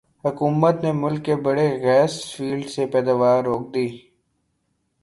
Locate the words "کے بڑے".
1.25-1.67